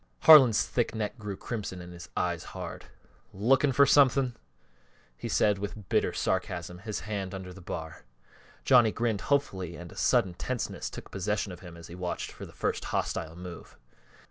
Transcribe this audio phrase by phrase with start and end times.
[0.21, 2.85] Harlan's thick neck grew crimson and his eyes hard.
[3.33, 4.33] "Lookin' fer something?"
[5.15, 8.03] he asked with bitter sarcasm, his hands under the bar.
[8.65, 12.47] Johnny grinned hopefully and a sudden tenseness took possession of him as he watched for
[12.47, 13.77] the first hostile move.